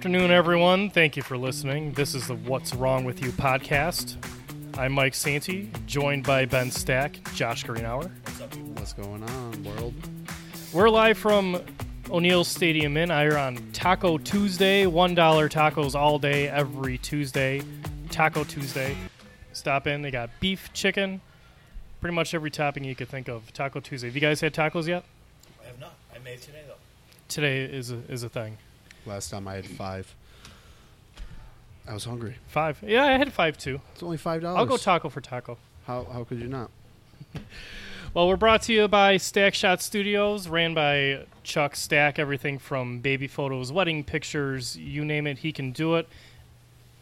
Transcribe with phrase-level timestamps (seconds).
[0.00, 0.88] afternoon, everyone.
[0.88, 1.92] Thank you for listening.
[1.92, 4.16] This is the What's Wrong With You podcast.
[4.78, 8.10] I'm Mike Santee, joined by Ben Stack, Josh Greenhour.
[8.76, 9.92] What's going on, world?
[10.72, 11.62] We're live from
[12.10, 14.86] O'Neill Stadium in here on Taco Tuesday.
[14.86, 17.60] $1 tacos all day, every Tuesday.
[18.08, 18.96] Taco Tuesday.
[19.52, 20.00] Stop in.
[20.00, 21.20] They got beef, chicken,
[22.00, 23.52] pretty much every topping you could think of.
[23.52, 24.08] Taco Tuesday.
[24.08, 25.04] Have you guys had tacos yet?
[25.62, 25.92] I have not.
[26.14, 26.72] I made today though.
[27.28, 28.56] Today is a, is a thing.
[29.06, 30.14] Last time I had five.
[31.88, 32.36] I was hungry.
[32.48, 32.82] Five.
[32.86, 33.80] Yeah, I had five too.
[33.92, 34.58] It's only five dollars.
[34.58, 35.58] I'll go taco for taco.
[35.86, 36.70] How how could you not?
[38.12, 42.18] Well, we're brought to you by Stack Shot Studios, ran by Chuck Stack.
[42.18, 46.08] Everything from baby photos, wedding pictures, you name it, he can do it,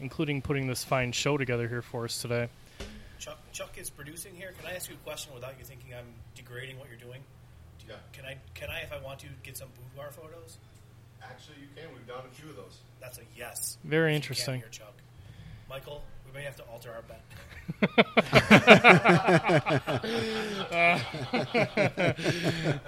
[0.01, 2.51] including putting this fine show together here for us today.
[3.19, 4.53] Chuck, Chuck is producing here.
[4.59, 7.23] Can I ask you a question without you thinking I'm degrading what you're doing?
[7.79, 7.99] Do you, Yeah.
[8.13, 10.59] Can I, can I, if I want to, get some boudoir photos?
[12.09, 12.09] Actually, you can.
[12.09, 12.79] We've done a few of those.
[13.01, 13.79] That's a yes.
[13.85, 14.57] Very interesting.
[14.57, 14.95] Here, Chuck.
[15.69, 17.21] Michael, we may have to alter our bet.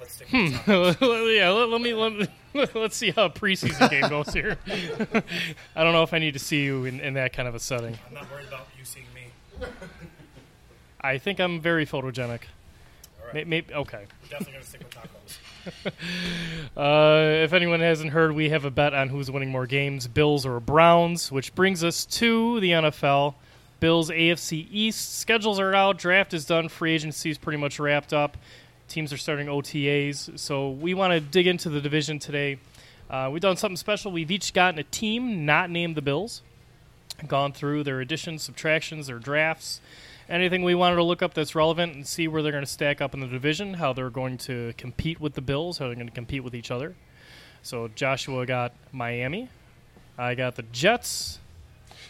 [0.00, 0.70] Let's stick with hmm.
[1.30, 2.26] yeah, let, let me let me,
[2.74, 4.58] let's see how a preseason game goes here.
[5.74, 7.60] I don't know if I need to see you in, in that kind of a
[7.60, 7.98] setting.
[8.08, 9.66] I'm not worried about you seeing me.
[11.00, 12.42] I think I'm very photogenic.
[13.20, 13.34] All right.
[13.34, 14.04] May- Maybe, okay.
[14.22, 15.38] We're definitely going to stick with tacos.
[16.76, 20.44] Uh, if anyone hasn't heard, we have a bet on who's winning more games, Bills
[20.44, 23.34] or Browns, which brings us to the NFL.
[23.80, 28.12] Bills AFC East schedules are out, draft is done, free agency is pretty much wrapped
[28.12, 28.36] up.
[28.88, 32.58] Teams are starting OTAs, so we want to dig into the division today.
[33.08, 34.12] Uh, we've done something special.
[34.12, 36.42] We've each gotten a team not named the Bills,
[37.26, 39.80] gone through their additions, subtractions, their drafts,
[40.28, 43.00] anything we wanted to look up that's relevant and see where they're going to stack
[43.00, 46.08] up in the division, how they're going to compete with the Bills, how they're going
[46.08, 46.94] to compete with each other.
[47.62, 49.48] So Joshua got Miami,
[50.18, 51.38] I got the Jets,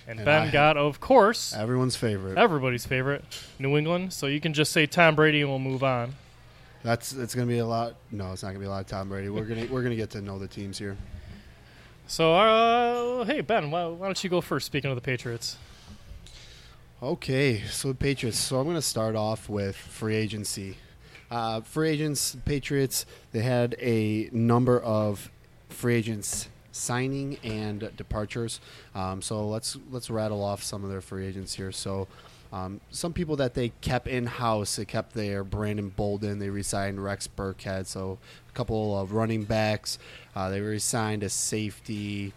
[0.09, 2.39] and, And Ben I- got, of course, Everyone's favorite.
[2.39, 3.25] everybody's favorite,
[3.59, 4.13] New England.
[4.13, 6.15] So you can just say Tom Brady and we'll move on.
[6.83, 7.97] That's it's gonna be a lot.
[8.13, 9.29] No, it's not gonna be a lot of Tom Brady.
[9.29, 10.97] We're gonna we're gonna get to know the teams here.
[12.07, 14.67] So, uh, hey Ben, why, why don't you go first?
[14.67, 15.57] Speaking of the Patriots,
[17.03, 18.39] Okay, so Patriots.
[18.39, 20.79] So I'm gonna start off with free agency.
[21.31, 23.05] Uh, free agents, Patriots.
[23.33, 25.31] They had a number of
[25.69, 28.61] free agents signing and departures.
[28.95, 31.71] Um, so let's let's rattle off some of their free agents here.
[31.71, 32.09] So
[32.51, 36.39] um, some people that they kept in house, they kept their Brandon Bolden.
[36.39, 37.85] They re-signed Rex Burkhead.
[37.85, 38.17] So
[38.49, 39.99] a couple of running backs.
[40.35, 42.33] Uh, they re-signed a safety.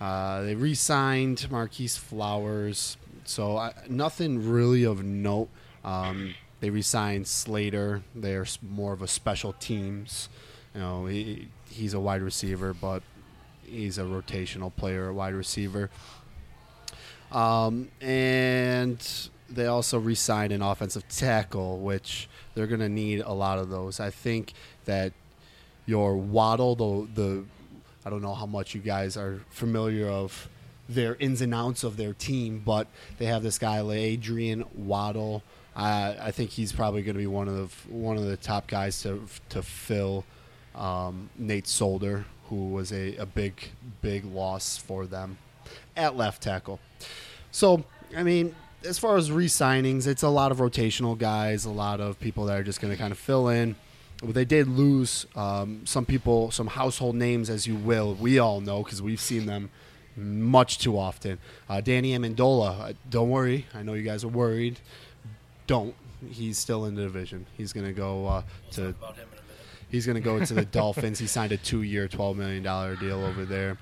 [0.00, 2.96] Uh, they re-signed Marquis Flowers.
[3.32, 5.48] So nothing really of note.
[5.84, 8.02] Um, they re-signed Slater.
[8.14, 10.28] They're more of a special teams.
[10.74, 13.02] You know, he, he's a wide receiver, but
[13.64, 15.88] he's a rotational player, a wide receiver.
[17.32, 23.58] Um, and they also re-signed an offensive tackle, which they're going to need a lot
[23.58, 23.98] of those.
[23.98, 24.52] I think
[24.84, 25.14] that
[25.86, 27.44] your Waddle, the the
[28.04, 30.50] I don't know how much you guys are familiar of
[30.88, 32.86] their ins and outs of their team, but
[33.18, 35.42] they have this guy Adrian Waddle.
[35.74, 38.66] I I think he's probably going to be one of the one of the top
[38.66, 40.24] guys to to fill
[40.74, 45.38] um, Nate Solder, who was a, a big big loss for them
[45.96, 46.80] at left tackle.
[47.50, 47.84] So
[48.16, 48.54] I mean,
[48.84, 52.58] as far as re-signings, it's a lot of rotational guys, a lot of people that
[52.58, 53.76] are just going to kind of fill in.
[54.22, 58.14] Well, they did lose um, some people, some household names, as you will.
[58.14, 59.70] We all know because we've seen them
[60.16, 61.38] much too often.
[61.68, 63.66] Uh, Danny Amendola, uh, don't worry.
[63.74, 64.78] I know you guys are worried.
[65.66, 65.94] Don't.
[66.30, 67.46] He's still in the division.
[67.56, 69.60] He's going to go uh, to talk about him in a minute.
[69.90, 71.18] He's going to go to the Dolphins.
[71.18, 73.78] He signed a two-year, twelve million dollar deal over there.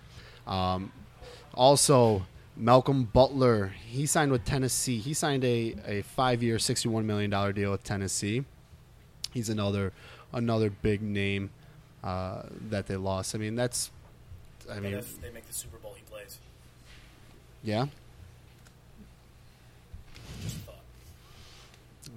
[0.47, 0.93] Um,
[1.55, 2.27] also,
[2.57, 3.73] Malcolm Butler.
[3.87, 4.99] He signed with Tennessee.
[4.99, 8.45] He signed a, a five-year, sixty-one million dollar deal with Tennessee.
[9.33, 9.93] He's another
[10.33, 11.51] another big name
[12.03, 13.35] uh, that they lost.
[13.35, 13.91] I mean, that's.
[14.71, 15.80] I mean, if they make the Super Bowl, he plays.
[17.63, 17.87] Yeah.
[20.43, 20.57] Just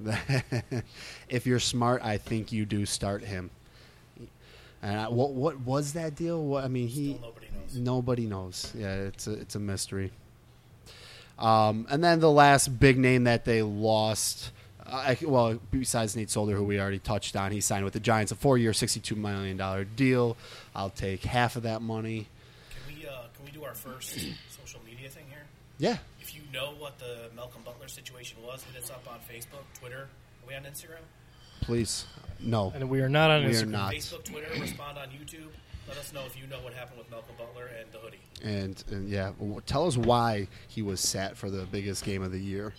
[0.06, 0.84] a thought.
[1.30, 3.50] if you're smart, I think you do start him.
[4.82, 6.44] And I, what what was that deal?
[6.44, 7.76] What I mean, he Still nobody knows.
[7.78, 8.74] Nobody knows.
[8.78, 10.12] Yeah, it's a, it's a mystery.
[11.40, 14.52] Um, and then the last big name that they lost,
[14.86, 18.00] uh, I, well, besides Nate Solder, who we already touched on, he signed with the
[18.00, 20.36] Giants a four-year, sixty-two million dollar deal.
[20.76, 22.28] I'll take half of that money.
[22.70, 24.12] Can we uh, can we do our first
[24.50, 25.46] social media thing here?
[25.84, 29.66] Yeah, If you know what the Malcolm Butler situation was, hit us up on Facebook,
[29.78, 30.08] Twitter.
[30.08, 31.04] Are we on Instagram?
[31.60, 32.06] please.
[32.40, 33.94] No, and we are not on We are not.
[33.94, 34.48] Facebook, Twitter.
[34.62, 35.50] Respond on YouTube.
[35.86, 38.22] Let us know if you know what happened with Malcolm Butler and the hoodie.
[38.42, 39.32] And, and yeah,
[39.66, 42.74] tell us why he was sat for the biggest game of the year.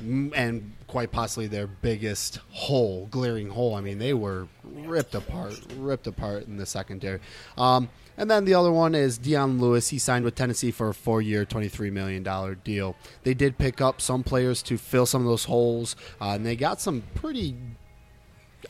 [0.00, 3.74] And quite possibly their biggest hole, glaring hole.
[3.74, 7.20] I mean, they were ripped apart, ripped apart in the secondary.
[7.56, 9.88] Um, and then the other one is Dion Lewis.
[9.88, 12.22] He signed with Tennessee for a four-year, $23 million
[12.62, 12.96] deal.
[13.24, 16.56] They did pick up some players to fill some of those holes, uh, and they
[16.56, 17.56] got some pretty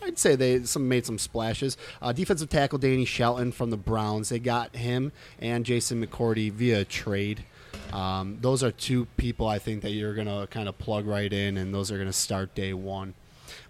[0.03, 1.77] I'd say they some made some splashes.
[2.03, 4.29] Uh, defensive tackle Danny Shelton from the Browns.
[4.29, 7.45] They got him and Jason McCourty via trade.
[7.93, 11.57] Um, those are two people I think that you're gonna kind of plug right in,
[11.57, 13.15] and those are gonna start day one.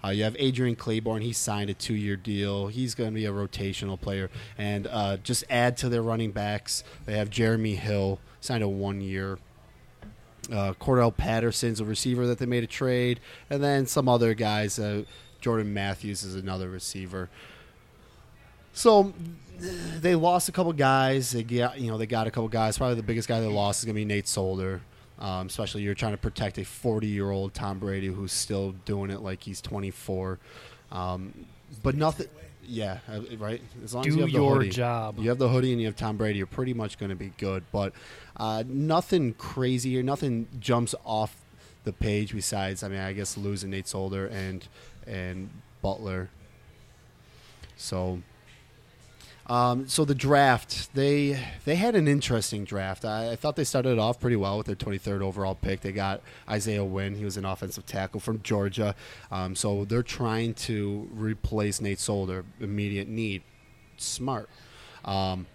[0.03, 1.23] Uh, you have Adrian Clayborn.
[1.23, 2.69] He signed a two-year deal.
[2.69, 6.85] He's going to be a rotational player, and uh, just add to their running backs.
[7.07, 9.39] They have Jeremy Hill signed a one-year
[10.53, 14.79] uh, Cordell Patterson's a receiver that they made a trade, and then some other guys.
[14.79, 15.05] Uh,
[15.41, 17.29] Jordan Matthews is another receiver.
[18.73, 19.13] So
[20.01, 21.33] they lost a couple guys.
[21.33, 22.79] They got you know they got a couple guys.
[22.79, 24.81] Probably the biggest guy they lost is going to be Nate Solder.
[25.19, 29.11] Um, especially you're trying to protect a 40 year old Tom Brady who's still doing
[29.11, 30.39] it like he's 24.
[30.91, 31.47] Um,
[31.83, 32.27] but nothing.
[32.67, 33.61] Yeah, uh, right.
[33.85, 35.19] As long as you have the your hoodie, job.
[35.19, 36.39] You have the hoodie and you have Tom Brady.
[36.39, 37.63] You're pretty much going to be good.
[37.73, 37.93] But
[38.37, 41.37] uh, nothing crazy or nothing jumps off
[41.85, 42.83] the page besides.
[42.83, 44.67] I mean, I guess losing Nate Solder and
[45.07, 45.51] and
[45.83, 46.31] Butler.
[47.77, 48.23] So.
[49.47, 53.05] Um, so the draft, they they had an interesting draft.
[53.05, 55.83] I, I thought they started off pretty well with their 23rd overall pick.
[55.83, 57.15] They got Isaiah Wynn.
[57.15, 58.95] He was an offensive tackle from Georgia.
[59.31, 63.43] Um, so they're trying to replace Nate Solder, immediate need.
[63.97, 64.49] Smart.
[65.05, 65.47] Um,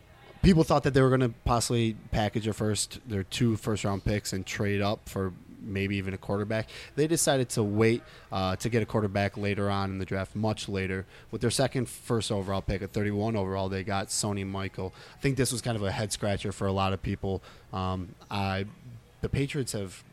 [0.42, 4.06] people thought that they were going to possibly package their first, their two first round
[4.06, 6.70] picks and trade up for maybe even a quarterback.
[6.96, 10.70] They decided to wait uh, to get a quarterback later on in the draft, much
[10.70, 11.06] later.
[11.32, 14.94] With their second first overall pick at 31 overall, they got Sony Michael.
[15.18, 17.42] I think this was kind of a head scratcher for a lot of people.
[17.74, 18.66] Um, I,
[19.22, 20.04] the Patriots have.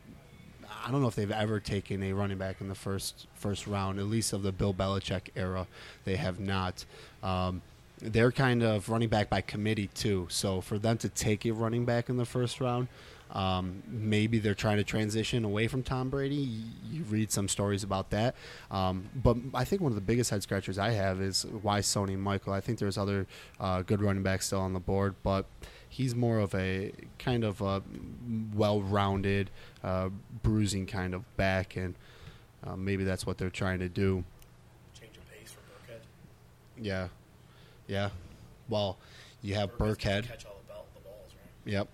[0.85, 3.99] I don't know if they've ever taken a running back in the first first round,
[3.99, 5.67] at least of the Bill Belichick era.
[6.05, 6.85] They have not.
[7.23, 7.61] Um,
[7.99, 10.27] they're kind of running back by committee too.
[10.29, 12.87] So for them to take a running back in the first round,
[13.31, 16.35] um, maybe they're trying to transition away from Tom Brady.
[16.89, 18.35] You, read some stories about that.
[18.69, 22.17] Um, but I think one of the biggest head scratchers I have is why Sony
[22.17, 22.53] Michael.
[22.53, 23.27] I think there's other
[23.59, 25.45] uh, good running backs still on the board, but
[25.87, 27.81] he's more of a kind of a
[28.53, 29.51] well-rounded,
[29.83, 30.09] uh,
[30.43, 31.95] bruising kind of back, and
[32.65, 34.23] uh, maybe that's what they're trying to do.
[34.99, 35.99] Change of pace for Burkhead.
[36.81, 37.07] Yeah,
[37.87, 38.09] yeah.
[38.69, 38.97] Well,
[39.41, 40.27] you have Burkhead's Burkhead.
[40.27, 41.71] Catch all the, ball, the balls, right?
[41.73, 41.87] Yep.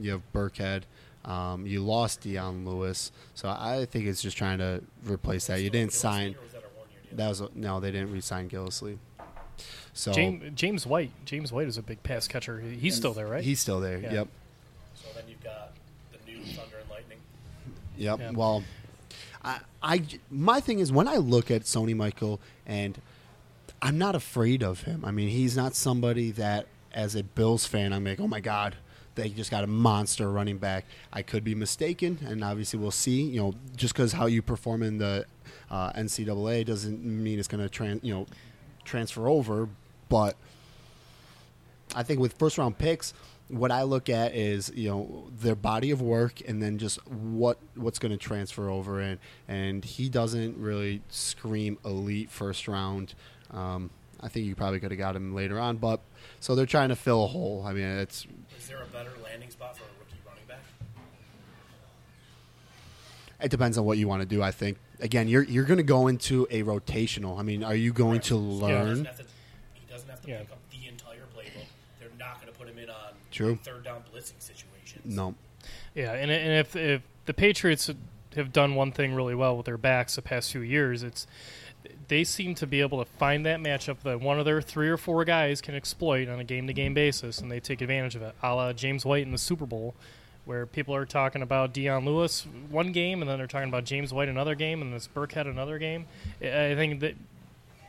[0.00, 0.82] You have Burkhead.
[1.24, 5.60] Um, you lost Dion Lewis, so I think it's just trying to replace that.
[5.60, 6.32] You didn't sign.
[6.32, 7.16] Gillislee, or was that a one-year deal?
[7.16, 8.98] That was a, no, they didn't re-sign Gillislee.
[9.92, 11.10] So James, James White.
[11.24, 12.60] James White is a big pass catcher.
[12.60, 13.42] He's still there, right?
[13.42, 13.98] He's still there.
[13.98, 14.12] Yeah.
[14.12, 14.28] Yep.
[14.94, 15.72] So then you've got
[16.12, 17.18] the new Thunder and Lightning.
[17.96, 18.20] Yep.
[18.20, 18.30] Yeah.
[18.30, 18.62] Well,
[19.44, 23.00] I, I, my thing is when I look at Sony Michael, and
[23.82, 25.04] I'm not afraid of him.
[25.04, 28.76] I mean, he's not somebody that, as a Bills fan, I'm like, oh my god,
[29.18, 30.84] they just got a monster running back.
[31.12, 33.22] I could be mistaken, and obviously we'll see.
[33.22, 35.26] You know, just because how you perform in the
[35.70, 38.26] uh, NCAA doesn't mean it's going to tran you know
[38.84, 39.68] transfer over,
[40.08, 40.36] but.
[41.96, 43.14] I think with first round picks,
[43.48, 47.58] what I look at is you know their body of work and then just what
[47.74, 53.14] what's going to transfer over and and he doesn't really scream elite first round.
[53.50, 56.00] Um, I think you probably could have got him later on, but
[56.40, 57.64] so they're trying to fill a hole.
[57.66, 58.26] I mean, it's
[58.58, 60.60] Is there a better landing spot for a rookie running back?
[63.40, 64.42] it depends on what you want to do.
[64.42, 67.38] I think again, you're you're going to go into a rotational.
[67.38, 68.88] I mean, are you going to He learn?
[68.88, 69.24] doesn't have to,
[69.74, 70.38] he doesn't have to Yeah.
[70.40, 71.66] pick up the entire playbook.
[72.00, 73.58] They're not going to put him in on True.
[73.62, 75.04] third down blitzing situations.
[75.04, 75.34] No.
[75.94, 77.90] Yeah, and, and if if the Patriots
[78.36, 81.26] have done one thing really well with their backs the past few years, it's
[82.08, 84.96] they seem to be able to find that matchup that one of their three or
[84.96, 88.22] four guys can exploit on a game to game basis, and they take advantage of
[88.22, 88.34] it.
[88.42, 89.94] A la James White in the Super Bowl,
[90.44, 94.12] where people are talking about Dion Lewis one game, and then they're talking about James
[94.12, 96.06] White another game, and this Burkhead another game.
[96.42, 97.14] I I think that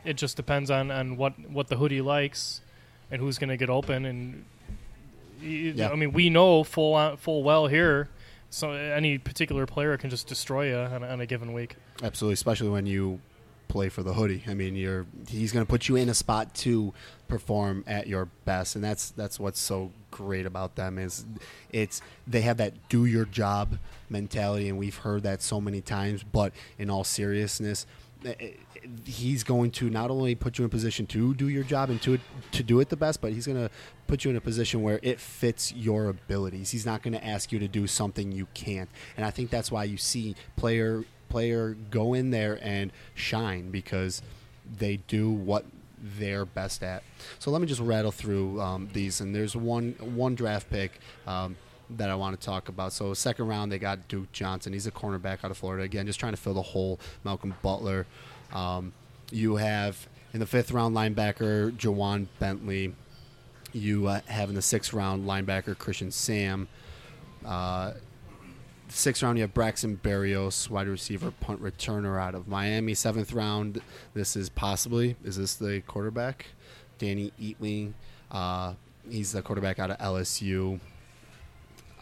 [0.04, 2.60] it just depends on, on what, what the hoodie likes
[3.10, 4.44] and who's going to get open and
[5.42, 5.90] Yeah.
[5.90, 8.08] I mean, we know full on, full well here.
[8.50, 11.76] So any particular player can just destroy you on, on a given week.
[12.02, 13.20] Absolutely, especially when you
[13.70, 14.42] play for the hoodie.
[14.46, 16.92] I mean, you're he's going to put you in a spot to
[17.28, 21.24] perform at your best, and that's that's what's so great about them is
[21.72, 23.78] it's they have that do your job
[24.10, 26.22] mentality, and we've heard that so many times.
[26.22, 27.86] But in all seriousness,
[28.24, 28.50] eh, eh,
[29.06, 32.02] he's going to not only put you in a position to do your job and
[32.02, 32.18] to
[32.50, 33.70] to do it the best, but he's going to
[34.08, 36.72] put you in a position where it fits your abilities.
[36.72, 39.70] He's not going to ask you to do something you can't, and I think that's
[39.70, 44.22] why you see player player go in there and shine because
[44.78, 45.64] they do what
[46.18, 47.02] they're best at.
[47.38, 51.00] So let me just rattle through um, these, and there's one one draft pick.
[51.26, 51.56] Um,
[51.96, 52.92] that I want to talk about.
[52.92, 54.72] So, second round, they got Duke Johnson.
[54.72, 55.82] He's a cornerback out of Florida.
[55.82, 57.00] Again, just trying to fill the hole.
[57.24, 58.06] Malcolm Butler.
[58.52, 58.92] Um,
[59.30, 62.94] you have in the fifth round linebacker Ja'Whaun Bentley.
[63.72, 66.68] You uh, have in the sixth round linebacker Christian Sam.
[67.44, 67.92] Uh,
[68.90, 72.94] sixth round, you have Braxton Berrios, wide receiver, punt returner out of Miami.
[72.94, 73.80] Seventh round,
[74.14, 76.46] this is possibly is this the quarterback,
[76.98, 77.92] Danny Etling.
[78.30, 78.74] Uh,
[79.08, 80.80] he's the quarterback out of LSU.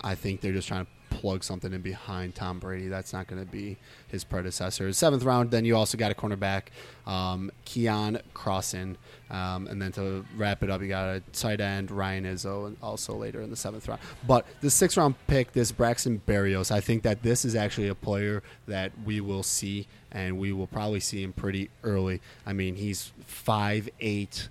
[0.00, 2.88] I think they're just trying to plug something in behind Tom Brady.
[2.88, 3.76] That's not going to be
[4.08, 4.92] his predecessor.
[4.92, 6.64] Seventh round, then you also got a cornerback,
[7.06, 8.96] um, Keion Crossen.
[9.30, 13.14] Um, and then to wrap it up, you got a tight end, Ryan Izzo, also
[13.14, 14.00] later in the seventh round.
[14.26, 17.94] But the sixth round pick, this Braxton Berrios, I think that this is actually a
[17.94, 22.20] player that we will see, and we will probably see him pretty early.
[22.46, 24.48] I mean, he's five eight,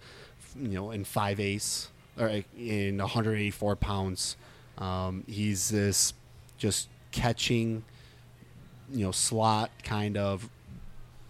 [0.55, 1.39] you know, in five
[2.19, 4.37] or in 184 pounds.
[4.77, 6.13] Um, he's this
[6.57, 7.83] just catching,
[8.91, 10.49] you know, slot kind of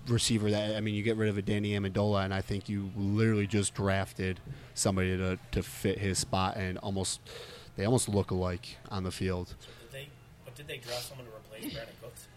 [0.07, 2.91] receiver that I mean, you get rid of a Danny Amendola, and I think you
[2.95, 4.39] literally just drafted
[4.73, 7.19] somebody to, to fit his spot, and almost
[7.75, 9.49] they almost look alike on the field.
[9.49, 10.07] So did they,
[10.45, 12.27] but did they draft someone to replace Brandin Cooks?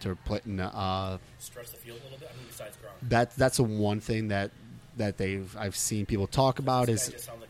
[0.00, 2.30] To play, uh, Stretch the field a little bit.
[2.32, 3.08] I mean, besides Gronk.
[3.08, 4.50] that that's the one thing that
[4.96, 7.49] that they've I've seen people talk about This is like another Julian Edelman.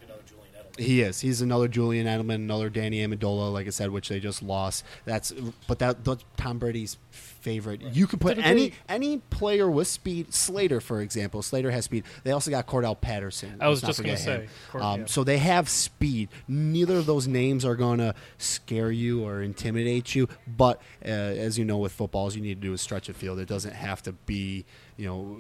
[0.81, 1.21] He is.
[1.21, 4.85] He's another Julian Edelman, another Danny Amendola, like I said, which they just lost.
[5.05, 5.33] That's
[5.67, 7.81] but that that's Tom Brady's favorite.
[7.83, 10.33] You could put Typically- any any player with speed.
[10.35, 12.05] Slater, for example, Slater has speed.
[12.25, 13.57] They also got Cordell Patterson.
[13.61, 14.49] I was just gonna say, him.
[14.71, 15.07] Cord- Um, yeah.
[15.07, 16.29] So they have speed.
[16.49, 20.29] Neither of those names are going to scare you or intimidate you.
[20.47, 23.39] But uh, as you know, with footballs, you need to do is stretch a field.
[23.39, 24.65] It doesn't have to be
[25.01, 25.39] you know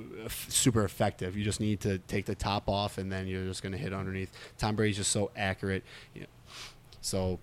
[0.48, 1.36] super effective.
[1.36, 3.92] You just need to take the top off, and then you're just going to hit
[3.92, 4.32] underneath.
[4.56, 5.84] Tom Brady's just so accurate.
[6.14, 6.26] You know,
[7.02, 7.38] so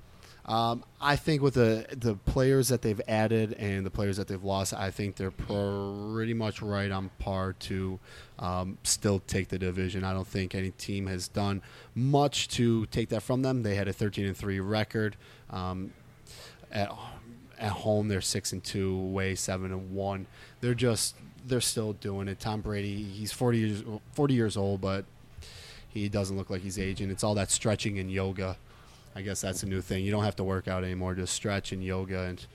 [0.47, 4.43] um, I think with the the players that they've added and the players that they've
[4.43, 7.99] lost, I think they're pretty much right on par to
[8.39, 10.03] um, still take the division.
[10.03, 11.61] I don't think any team has done
[11.93, 13.61] much to take that from them.
[13.61, 15.17] They had a 13 and three record.
[15.51, 15.93] Um,
[16.71, 16.91] at
[17.59, 20.25] at home, they're six and two, away seven and one.
[20.61, 21.15] They're just
[21.47, 22.39] they're still doing it.
[22.39, 25.05] Tom Brady, he's 40 years 40 years old, but
[25.89, 27.09] he doesn't look like he's aging.
[27.09, 28.57] It's all that stretching and yoga.
[29.15, 30.03] I guess that's a new thing.
[30.03, 32.45] You don't have to work out anymore; just stretch and yoga and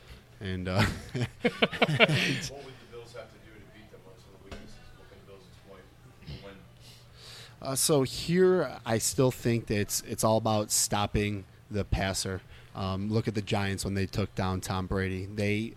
[0.41, 0.69] and.
[0.69, 0.83] Uh,
[1.15, 4.01] What would the Bills have to do to beat them?
[4.05, 4.77] What's the weaknesses?
[4.97, 5.83] What can the Bills exploit
[6.27, 7.69] to win?
[7.71, 12.43] Uh, so here, I still think that it's it's all about stopping the passer.
[12.75, 15.27] Um, look at the Giants when they took down Tom Brady.
[15.27, 15.75] They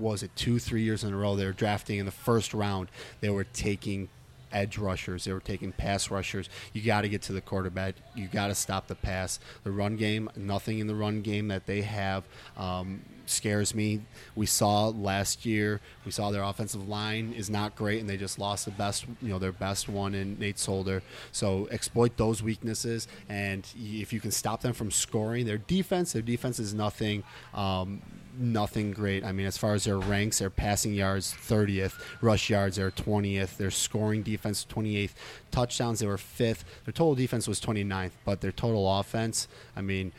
[0.00, 1.36] was it two, three years in a row.
[1.36, 2.88] They were drafting in the first round.
[3.20, 4.08] They were taking
[4.52, 5.24] edge rushers.
[5.24, 6.48] They were taking pass rushers.
[6.72, 7.94] You got to get to the quarterback.
[8.14, 9.38] You got to stop the pass.
[9.64, 12.24] The run game, nothing in the run game that they have
[12.56, 14.00] um, scares me.
[14.34, 15.80] We saw last year.
[16.04, 19.28] We saw their offensive line is not great, and they just lost the best, you
[19.28, 21.02] know, their best one in Nate Solder.
[21.32, 26.22] So exploit those weaknesses, and if you can stop them from scoring, their defense, their
[26.22, 27.22] defense is nothing.
[27.54, 28.02] Um,
[28.38, 29.24] nothing great.
[29.24, 33.56] I mean, as far as their ranks, their passing yards 30th, rush yards they're 20th,
[33.56, 35.12] their scoring defense 28th,
[35.50, 36.64] touchdowns they were 5th.
[36.84, 40.12] Their total defense was 29th, but their total offense, I mean,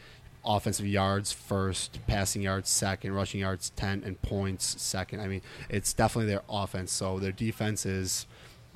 [0.46, 5.22] offensive yards first, passing yards second, rushing yards 10 and points second.
[5.22, 6.92] I mean, it's definitely their offense.
[6.92, 8.26] So their defense is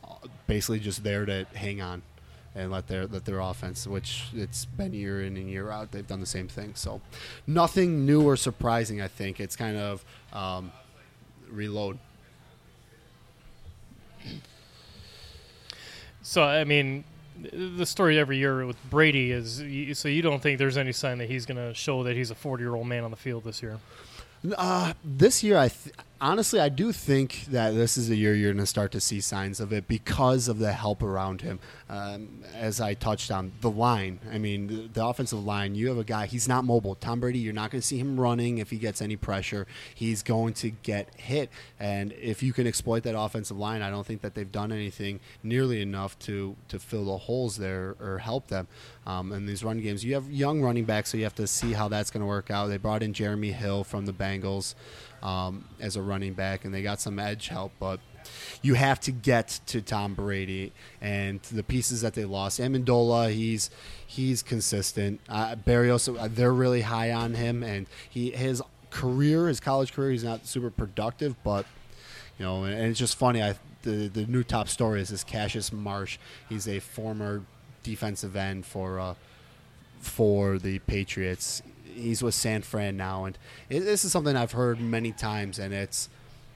[0.04, 0.16] uh,
[0.48, 2.04] basically just there to hang on
[2.56, 6.08] and let their let their offense, which it's been year in and year out, they've
[6.08, 6.74] done the same thing.
[6.76, 7.02] So
[7.46, 9.02] nothing new or surprising.
[9.02, 10.72] I think it's kind of um,
[11.50, 12.00] reload.
[16.22, 17.04] So I mean,
[17.52, 19.58] the story every year with Brady is
[20.00, 22.36] so you don't think there's any sign that he's going to show that he's a
[22.36, 23.80] 40 year old man on the field this year.
[24.58, 28.52] Uh, this year, I th- honestly I do think that this is a year you're
[28.52, 31.60] going to start to see signs of it because of the help around him.
[31.90, 35.76] Um, as I touched on the line, I mean the, the offensive line.
[35.76, 36.26] You have a guy.
[36.26, 36.96] He's not mobile.
[36.96, 37.40] Tom Brady.
[37.40, 39.68] You're not going to see him running if he gets any pressure.
[39.94, 44.06] He's going to get hit, and if you can exploit that offensive line, I don't
[44.06, 48.48] think that they've done anything nearly enough to to fill the holes there or help
[48.48, 48.68] them.
[49.06, 51.74] Um, in these run games, you have young running backs, so you have to see
[51.74, 52.68] how that's going to work out.
[52.68, 54.74] They brought in Jeremy Hill from the Bengals
[55.26, 58.00] um, as a running back, and they got some edge help, but
[58.62, 62.60] you have to get to Tom Brady and the pieces that they lost.
[62.60, 63.72] Amendola, he's
[64.06, 65.20] he's consistent.
[65.28, 70.12] Uh, Berrios, uh, they're really high on him, and he his career, his college career,
[70.12, 71.66] he's not super productive, but
[72.38, 73.42] you know, and, it's just funny.
[73.42, 76.20] I the the new top story is this Cassius Marsh.
[76.50, 77.42] He's a former
[77.82, 79.16] defensive end for uh,
[80.00, 81.64] for the Patriots.
[81.96, 83.38] He's with San Fran now, and
[83.70, 86.10] it, this is something I've heard many times, and it's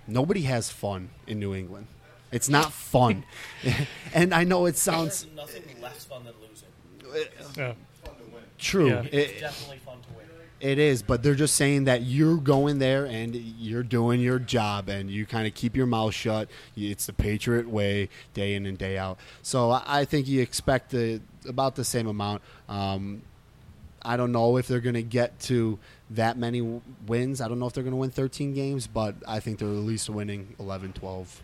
[0.07, 1.87] nobody has fun in New England.
[2.31, 3.23] It's not fun,
[4.13, 7.27] and I know it sounds There's nothing less fun than losing.
[7.57, 7.73] Yeah.
[8.57, 8.89] true.
[8.89, 9.01] Yeah.
[9.03, 10.25] It- It's definitely fun to win.
[10.61, 14.89] It is, but they're just saying that you're going there and you're doing your job
[14.89, 16.49] and you kind of keep your mouth shut.
[16.75, 19.19] It's the Patriot way, day in and day out.
[19.41, 22.41] So I I think you expect the, about the same amount.
[22.67, 23.21] Um,
[24.03, 25.79] I don't know if they're going to get to
[26.11, 27.41] that many w- wins.
[27.41, 29.73] I don't know if they're going to win 13 games, but I think they're at
[29.73, 31.43] least winning 11, 12,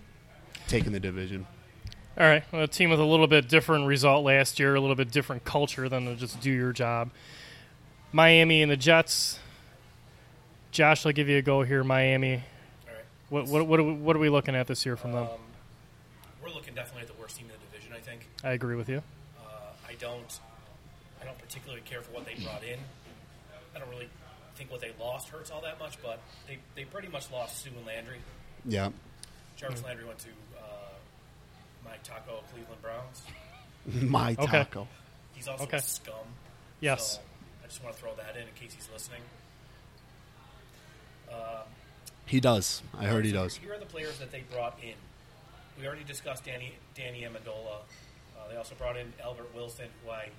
[0.68, 1.46] taking the division.
[2.18, 4.96] All right, well, a team with a little bit different result last year, a little
[4.96, 7.12] bit different culture than to just do your job.
[8.14, 9.40] Miami and the Jets.
[10.72, 11.84] Josh, I'll give you a go here.
[11.84, 12.36] Miami.
[12.88, 13.04] All right.
[13.30, 15.24] What what what are we, what are we looking at this year from them?
[15.24, 15.30] Um,
[16.42, 17.94] we're looking definitely at the worst team in the division.
[17.94, 18.28] I think.
[18.46, 19.02] I agree with you.
[19.38, 19.50] Uh,
[19.86, 20.40] I don't.
[21.56, 22.80] I don't particularly care for what they brought in.
[23.76, 24.10] I don't really
[24.56, 27.70] think what they lost hurts all that much, but they, they pretty much lost Suh
[27.76, 28.18] and Landry.
[28.66, 28.90] Yeah.
[29.58, 30.64] Jarvis Landry went to uh,
[31.84, 33.22] my Taco Cleveland Browns.
[34.12, 34.46] My Okay.
[34.64, 34.88] taco.
[35.34, 35.78] He's also Okay.
[35.78, 36.16] a scum.
[36.82, 37.14] Yes.
[37.16, 37.20] So
[37.64, 39.22] I just want to throw that in in case he's listening.
[41.32, 41.62] Uh,
[42.26, 42.82] He does.
[42.98, 43.56] I heard he does.
[43.58, 44.96] Here are the players that they brought in.
[45.80, 47.82] We already discussed Danny Danny Amendola.
[48.36, 50.30] Uh, they also brought in Albert Wilson, who I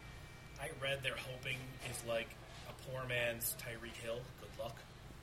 [0.60, 1.56] I read they're hoping
[1.90, 2.28] is like
[2.68, 4.20] a poor man's Tyreek Hill.
[4.40, 4.76] Good luck.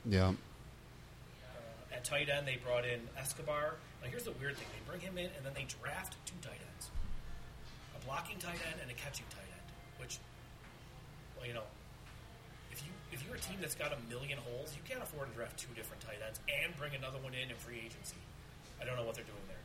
[0.05, 0.29] Yeah.
[0.29, 3.75] Uh, at tight end, they brought in Escobar.
[4.01, 6.59] Now, here's the weird thing: they bring him in, and then they draft two tight
[6.59, 6.89] ends,
[7.95, 9.67] a blocking tight end and a catching tight end.
[9.99, 10.19] Which,
[11.37, 11.65] well, you know,
[12.71, 15.35] if you if you're a team that's got a million holes, you can't afford to
[15.35, 18.19] draft two different tight ends and bring another one in in free agency.
[18.81, 19.63] I don't know what they're doing there.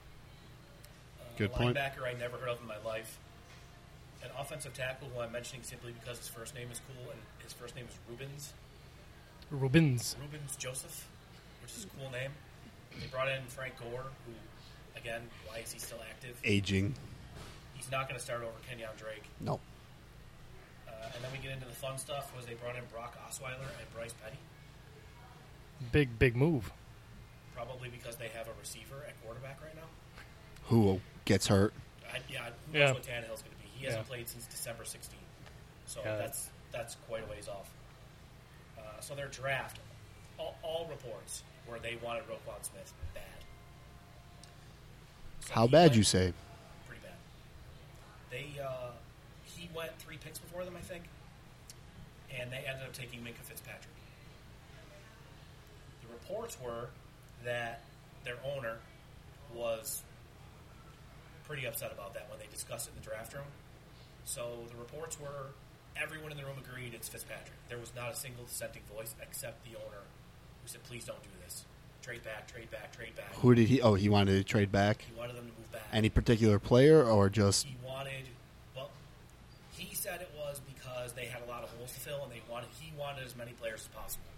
[1.19, 1.77] Uh, Good a point.
[1.77, 3.19] Linebacker I never heard of in my life.
[4.23, 7.53] An offensive tackle who I'm mentioning simply because his first name is cool and his
[7.53, 8.53] first name is Rubens.
[9.53, 10.17] Rubins.
[10.21, 11.07] Rubens Joseph,
[11.63, 12.31] which is a cool name.
[13.01, 14.33] They brought in Frank Gore, who,
[14.99, 16.39] again, why is he still active?
[16.45, 16.95] Aging.
[17.75, 19.23] He's not going to start over Kenyan Drake.
[19.41, 19.61] No.
[20.89, 22.33] Uh, and then we get into the fun stuff.
[22.37, 24.37] Was they brought in Brock Osweiler and Bryce Petty,
[25.93, 26.73] Big big move.
[27.55, 29.87] probably because they have a receiver at quarterback right now.
[30.65, 31.73] Who gets hurt?
[32.13, 32.93] I, yeah, who Yeah.
[32.93, 33.58] what Tannehill's going to be?
[33.79, 34.09] He hasn't Yeah.
[34.09, 35.23] played since December 16th,
[35.87, 36.17] so Yeah.
[36.17, 37.71] that's that's quite a ways off.
[38.79, 39.79] Uh, so their draft,
[40.37, 43.23] all, all reports were they wanted Roquan Smith bad.
[45.41, 46.35] So How bad went- you say?
[46.87, 47.17] pretty bad.
[48.31, 48.91] They uh,
[49.45, 51.05] he went three picks before them, I think,
[52.31, 53.95] and they ended up taking Minkah Fitzpatrick.
[56.03, 56.91] The reports were
[57.45, 57.83] that
[58.25, 58.79] their owner
[59.55, 60.03] was
[61.45, 63.47] pretty upset about that when they discussed it in the draft room.
[64.29, 65.57] So the reports were
[65.97, 67.57] everyone in the room agreed it's Fitzpatrick.
[67.71, 70.05] There was not a single dissenting voice except the owner,
[70.61, 71.65] who said, "Please don't do this.
[72.03, 73.81] Trade back, trade back, trade back." Who did he?
[73.81, 75.01] Oh, he wanted to trade back.
[75.01, 75.89] He wanted them to move back.
[75.95, 77.65] Any particular player or just?
[77.65, 78.29] He wanted,
[78.77, 78.91] well,
[79.73, 82.43] he said it was because they had a lot of holes to fill, and they
[82.51, 84.29] wanted he wanted as many players as possible.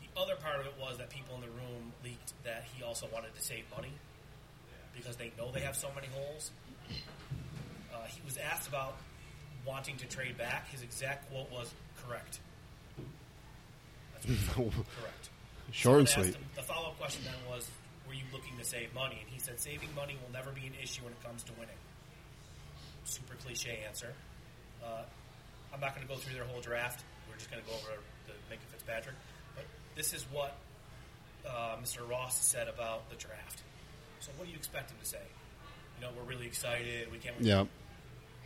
[0.00, 3.08] The other part of it was that people in the room leaked that he also
[3.12, 3.94] wanted to save money
[4.94, 6.52] because they know they have so many holes.
[7.92, 8.96] Uh, he was asked about
[9.66, 10.68] wanting to trade back.
[10.70, 11.72] His exact quote was
[12.04, 12.40] "correct."
[14.14, 15.28] That's what he said, correct.
[15.72, 16.34] Short and sweet.
[16.34, 17.68] him- the follow-up question then was,
[18.06, 20.74] "Were you looking to save money?" And he said, "Saving money will never be an
[20.82, 21.76] issue when it comes to winning."
[23.04, 24.12] Super cliche answer.
[24.84, 25.02] Uh,
[25.72, 27.04] I'm not going to go through their whole draft.
[27.28, 29.14] We're just going to go over the Minkah Fitzpatrick.
[29.54, 30.56] But this is what
[31.46, 32.08] uh, Mr.
[32.08, 33.62] Ross said about the draft.
[34.20, 35.22] So, what do you expect him to say?
[35.98, 37.10] You know, we're really excited.
[37.12, 37.36] We can't.
[37.36, 37.46] wait.
[37.46, 37.64] Yeah.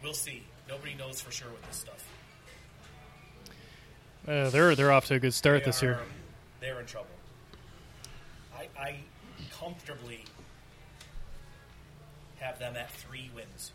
[0.05, 0.43] We'll see.
[0.69, 2.07] Nobody knows for sure with this stuff.
[4.29, 5.99] Uh, they're they're off to a good start They this year.
[6.61, 7.09] They're in trouble.
[8.55, 8.97] I, I
[9.59, 10.25] comfortably
[12.39, 13.73] have them at three wins.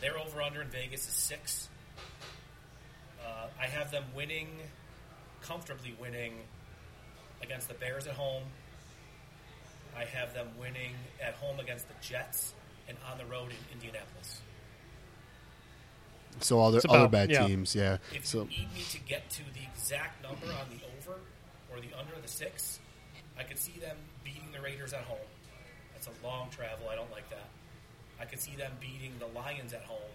[0.00, 1.68] Their over under in Vegas is six.
[3.24, 4.48] Uh, I have them winning,
[5.42, 6.34] comfortably winning
[7.42, 8.44] against the Bears at home.
[9.96, 12.54] I have them winning at home against the Jets
[12.88, 14.40] and on the road in Indianapolis.
[16.40, 17.46] So all the other bad yeah.
[17.46, 17.98] teams, yeah.
[18.14, 21.18] If So you need me to get to the exact number on the over
[21.72, 22.78] or the under of the six,
[23.38, 25.18] I could see them beating the Raiders at home,
[25.92, 26.88] That's a long travel.
[26.90, 27.48] I don't like that.
[28.20, 30.14] I could see them beating the Lions at home,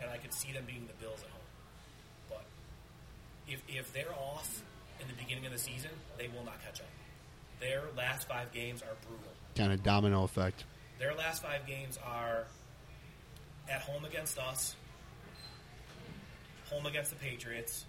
[0.00, 1.48] and I could see them beating the Bills at home.
[2.28, 2.44] But
[3.46, 4.62] if if they're off
[5.00, 6.86] in the beginning of the season, they will not catch up.
[7.60, 9.32] Their last five games are brutal.
[9.56, 10.64] Kind of domino effect.
[10.98, 12.44] Their last five games are
[13.68, 14.74] at home against us,
[16.72, 17.84] home against the Patriots,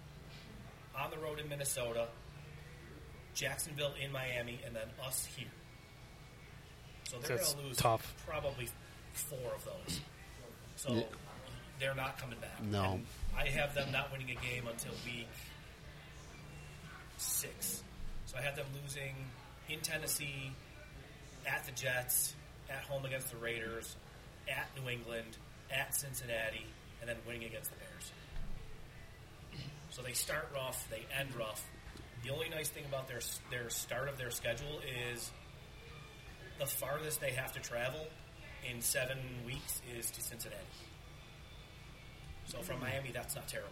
[0.98, 2.06] on the road in Minnesota,
[3.34, 5.48] Jacksonville in Miami, and then us here.
[7.08, 8.14] So they're going to lose tough.
[8.26, 8.68] probably
[9.12, 10.00] four of those.
[10.76, 11.02] So Yeah.
[11.78, 12.62] they're not coming back.
[12.62, 12.92] No.
[12.94, 15.28] And I have them not winning a game until week
[17.16, 17.82] six.
[18.26, 19.14] So I have them losing
[19.68, 20.52] in Tennessee,
[21.46, 22.34] at the Jets,
[22.70, 23.96] at home against the Raiders,
[24.48, 25.36] at New England,
[25.70, 26.66] at Cincinnati,
[27.00, 28.12] and then winning against the Bears.
[29.94, 31.64] So they start rough, they end rough.
[32.24, 33.20] The only nice thing about their
[33.52, 34.80] their start of their schedule
[35.12, 35.30] is
[36.58, 38.08] the farthest they have to travel
[38.68, 40.64] in seven weeks is to Cincinnati.
[42.46, 42.86] So from hmm.
[42.86, 43.70] Miami, that's not terrible.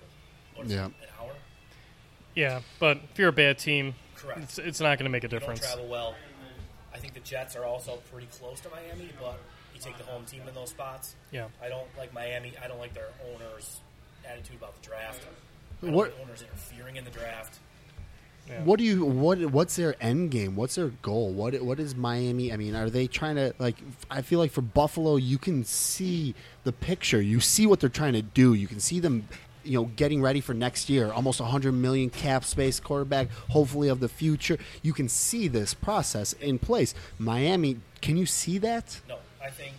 [0.55, 0.85] What is Yeah.
[0.85, 1.33] an hour?
[2.37, 4.43] Yeah, but if you're a bad team, Correct.
[4.43, 5.61] it's, it's not going to make a You don't difference.
[5.61, 6.15] travel well.
[6.95, 9.41] I think the Jets are also pretty close to Miami, but
[9.75, 11.17] you take the home team in those spots.
[11.33, 11.49] Yeah.
[11.61, 12.53] I don't like Miami.
[12.63, 13.81] I don't like their owners'
[14.25, 15.27] attitude about the draft.
[15.83, 17.59] I don't What- like owners interfering in the draft.
[18.49, 18.65] Yeah.
[18.65, 20.57] What do you what what's their end game?
[20.57, 21.31] What's their goal?
[21.33, 22.53] What what is Miami?
[22.53, 23.77] I mean, are they trying to like
[24.11, 27.21] I feel like for Buffalo you can see the picture.
[27.23, 28.53] You see what they're trying to do.
[28.55, 29.29] You can see them
[29.65, 31.13] you know getting ready for next year.
[31.13, 34.59] Almost 100 million cap space quarterback, hopefully of the future.
[34.83, 36.95] You can see this process in place.
[37.19, 39.01] Miami, can you see that?
[39.09, 39.75] No, I think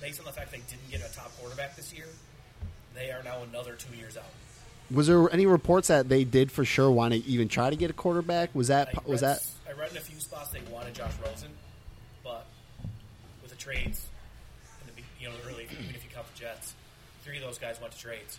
[0.00, 2.06] based on the fact they didn't get a top quarterback this year,
[2.94, 4.24] they are now another two years out.
[4.90, 7.90] Was there any reports that they did for sure want to even try to get
[7.90, 8.54] a quarterback?
[8.54, 11.12] Was that I was read, that I read in a few spots they wanted Josh
[11.24, 11.50] Rosen,
[12.22, 12.46] but
[13.40, 14.06] with the trades,
[14.86, 16.74] in the, you know, early, even if you count the Jets,
[17.24, 18.38] three of those guys went to trades.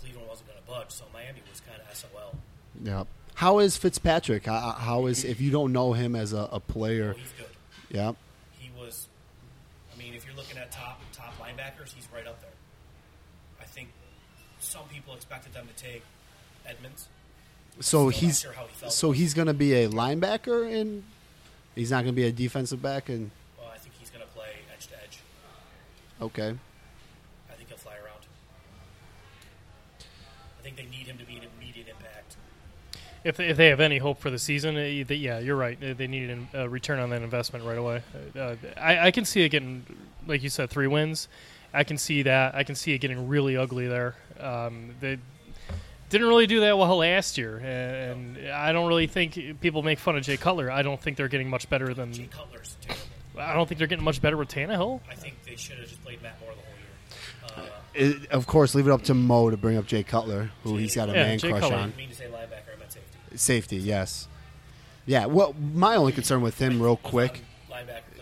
[0.00, 2.34] Cleveland wasn't going to budge, so Miami was kind of SOL.
[2.82, 3.04] Yeah.
[3.34, 4.46] How is Fitzpatrick?
[4.46, 7.08] How, how is if you don't know him as a, a player?
[7.08, 7.56] Well, he's good.
[7.90, 8.12] Yeah.
[8.58, 9.08] He was.
[9.92, 12.50] I mean, if you're looking at top top linebackers, he's right up there.
[13.60, 13.88] I think
[14.64, 16.02] some people expected them to take
[16.66, 17.08] Edmunds.
[17.80, 21.02] So he's sure how he felt so he's going to be a linebacker and
[21.74, 24.28] he's not going to be a defensive back and Well, I think he's going to
[24.32, 24.46] play
[24.76, 25.18] edge to edge.
[26.22, 26.56] okay.
[27.50, 28.22] I think he'll fly around.
[30.58, 32.36] I think they need him to be an immediate impact.
[33.24, 35.78] If, if they have any hope for the season, uh, they, yeah, you're right.
[35.80, 38.02] They- They need a return on that investment right away.
[38.38, 39.84] Uh, I, I can see it getting,
[40.26, 41.28] like you said, three wins.
[41.74, 42.54] I can see that.
[42.54, 44.14] I can see it getting really ugly there.
[44.40, 45.18] Um, they
[46.10, 49.98] didn't really do that well last year, and, and I don't really think people make
[49.98, 50.70] fun of Jay Cutler.
[50.70, 52.12] I don't think they're getting much better than.
[52.12, 53.02] Jay Cutler's terrible.
[53.36, 55.00] I don't think they're getting much better with Tannehill.
[55.10, 57.66] I think they should have just played Matt Moore the whole year.
[57.66, 60.76] Uh, It, of course, leave it up to Mo to bring up Jay Cutler, who
[60.76, 61.76] he's got a Yeah, man Jay crush Cutler.
[61.76, 61.88] I on.
[61.88, 63.36] didn't mean to say linebacker, I meant safety.
[63.36, 64.28] Safety, yes.
[65.06, 65.26] Yeah.
[65.26, 67.42] Well, my only concern with him, real quick.
[67.68, 68.13] Linebacker because of Edmunds.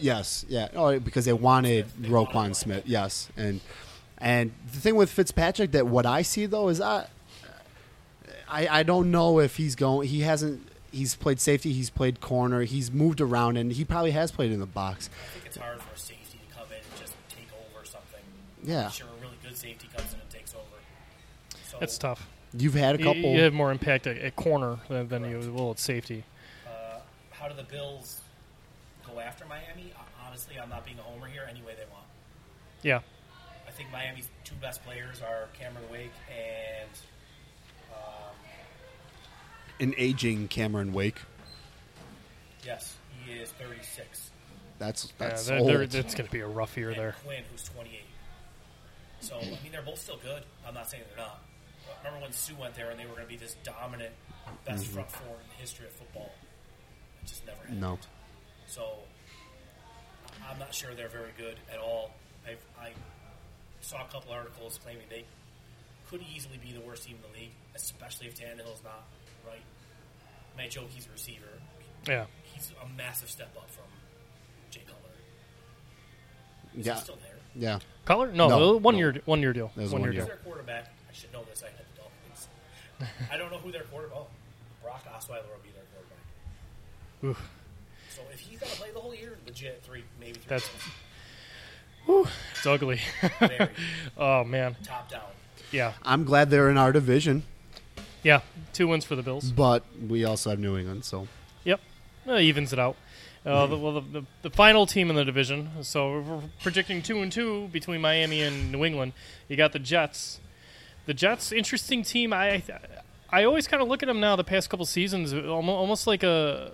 [0.00, 0.68] Yes, yeah.
[0.74, 2.54] Oh, because they wanted They wanted Roquan him.
[2.54, 2.82] Smith.
[2.86, 3.60] Yes, and
[4.18, 7.06] and the thing with Fitzpatrick that what I see though is I,
[8.48, 10.08] I I don't know if he's going.
[10.08, 10.66] He hasn't.
[10.90, 11.72] He's played safety.
[11.72, 12.62] He's played corner.
[12.62, 15.10] He's moved around, and he probably has played in the box.
[15.12, 18.20] I think it's hard for a safety to come in and just take over something.
[18.64, 18.86] Yeah.
[18.86, 20.64] I'm sure a really good safety comes in and takes over.
[21.70, 22.26] So, That's tough.
[22.56, 23.20] You've had a couple.
[23.34, 26.24] You have more impact at, at corner than, than you will at safety.
[26.66, 27.00] Uh,
[27.32, 28.22] how do the Bills
[29.18, 29.92] go after Miami?
[29.96, 31.46] Uh, Honestly, I'm not being a homer here.
[31.48, 32.04] Any way they want.
[32.82, 33.00] Yeah.
[33.66, 36.90] I think Miami's two best players are Cameron Wake and
[37.92, 38.34] um,
[39.80, 41.20] an aging Cameron Wake.
[42.64, 44.30] yes, he is 36.
[44.78, 45.68] That's Yeah, they're, old.
[45.68, 47.16] they're, it's going to be a rough year and there.
[47.24, 48.00] Quinn, who's 28.
[49.20, 50.42] So I mean, they're both still good.
[50.66, 51.40] I'm not saying they're not.
[51.86, 54.12] But remember when Suh went there and they were going to be this dominant,
[54.66, 54.94] best Mm-hmm.
[54.94, 56.30] front four in the history of football?
[57.22, 57.80] It just never happened.
[57.80, 57.98] no.
[58.68, 58.82] So
[60.46, 62.12] I- I'm not sure they're very good at all.
[62.46, 62.92] I've, I
[63.80, 65.24] saw a couple articles claiming they
[66.10, 69.04] could easily be the worst team in the league, especially if Tannehill's not
[69.46, 69.60] right.
[70.56, 71.44] Matt joke he's a receiver.
[72.06, 72.26] Yeah.
[72.44, 73.84] He's a massive step up from
[74.70, 75.10] Jay Cutler.
[76.78, 76.94] Is Yeah.
[76.94, 77.34] he still there?
[77.54, 77.78] Yeah.
[78.04, 78.32] Color?
[78.32, 78.98] No, No, one no.
[78.98, 79.70] year one year deal.
[79.76, 80.36] That was one one year Who's deal.
[80.36, 80.86] their quarterback?
[81.08, 81.62] I should know this.
[81.62, 82.48] I had the Dolphins.
[83.32, 84.16] I don't know who their quarterback.
[84.18, 84.26] Oh,
[84.82, 87.24] Brock Osweiler will be their quarterback.
[87.24, 87.50] Oof.
[88.18, 90.42] So if he's got to play the whole year, legit three, maybe three.
[90.48, 90.68] That's-
[92.06, 92.28] games.
[92.52, 93.00] It's ugly.
[93.38, 93.68] Very
[94.16, 94.76] oh man.
[94.82, 95.20] top down.
[95.70, 95.92] Yeah.
[96.02, 97.42] I'm glad they're in our division,
[98.22, 98.40] Yeah.
[98.72, 99.50] Two wins for the Bills.
[99.52, 101.28] but we also have New England, so
[101.64, 101.80] Yep.
[102.26, 102.96] Uh, evens it out.
[103.44, 105.70] Uh, the, well, the, the, the final team in the division.
[105.82, 109.12] So we're predicting two and two between Miami and New England.
[109.48, 110.40] You got the Jets.
[111.06, 112.32] The Jets, interesting team.
[112.32, 112.62] I
[113.30, 114.36] I always kind of look at them now.
[114.36, 116.72] The past couple seasons, almo- almost like a,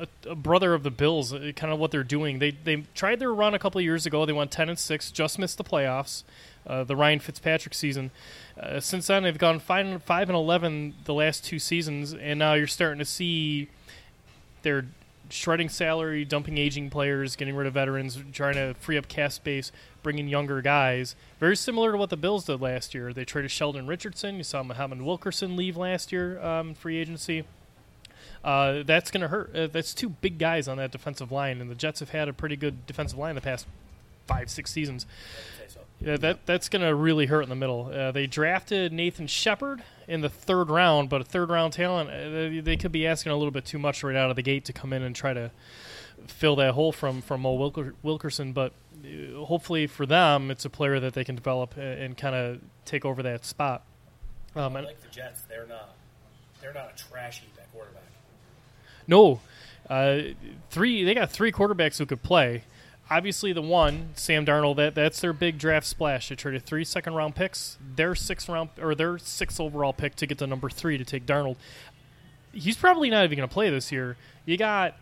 [0.00, 1.32] a, a brother of the Bills.
[1.32, 2.38] uh, Kind of what they're doing.
[2.38, 4.26] They they tried their run a couple years ago.
[4.26, 6.22] They went ten and six, just missed the playoffs.
[6.66, 8.10] Uh, the Ryan Fitzpatrick season.
[8.60, 12.54] Uh, since then, they've gone five, five and eleven the last two seasons, and now
[12.54, 13.68] you're starting to see
[14.62, 14.86] they're
[15.28, 19.70] shredding salary, dumping aging players, getting rid of veterans, trying to free up cap space,
[20.02, 21.14] bringing younger guys.
[21.38, 23.12] Very similar to what the Bills did last year.
[23.12, 24.36] They traded Sheldon Richardson.
[24.36, 27.44] You saw Muhammad Wilkerson leave last year, um, free agency.
[28.46, 29.54] Uh, that's going to hurt.
[29.56, 32.32] Uh, that's two big guys on that defensive line, and the Jets have had a
[32.32, 33.66] pretty good defensive line the past
[34.26, 35.04] five, six seasons.
[35.66, 35.80] So.
[36.00, 37.90] Yeah, that that's going to really hurt in the middle.
[37.92, 42.30] Uh, they drafted Nathan Shepherd in the third round, but a third round talent, uh,
[42.30, 44.64] they, they could be asking a little bit too much right out of the gate
[44.66, 45.50] to come in and try to
[46.28, 48.52] fill that hole from from Mo Wilker, Wilkerson.
[48.52, 48.72] But
[49.04, 53.04] uh, hopefully for them, it's a player that they can develop and kind of take
[53.04, 53.82] over that spot.
[54.54, 55.96] Um, like the Jets, they're not
[56.60, 57.65] they're not a trash heap at quarterback.
[59.06, 59.40] No,
[59.88, 60.18] uh,
[60.70, 61.04] three.
[61.04, 62.64] They got three quarterbacks who could play.
[63.08, 64.76] Obviously, the one Sam Darnold.
[64.76, 66.28] That that's their big draft splash.
[66.28, 67.78] They traded three second round picks.
[67.94, 71.26] Their sixth round or their sixth overall pick to get the number three to take
[71.26, 71.56] Darnold.
[72.52, 74.16] He's probably not even going to play this year.
[74.44, 74.96] You got